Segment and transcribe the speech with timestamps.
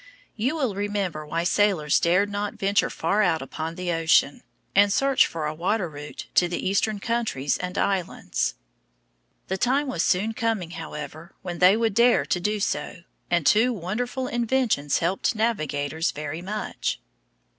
[0.35, 4.41] You will remember why sailors dared not venture far out upon the ocean
[4.73, 8.55] and search for a water route to the Eastern countries and islands.
[9.47, 13.71] The time was soon coming, however, when they would dare to do so, and two
[13.73, 16.99] wonderful inventions helped navigators very much.